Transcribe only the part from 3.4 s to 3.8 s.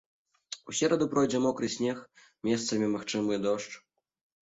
і дождж.